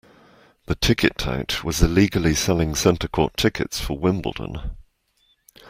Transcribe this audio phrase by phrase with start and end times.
[0.65, 4.75] The ticket tout was illegally selling Centre Court tickets for Wimbledon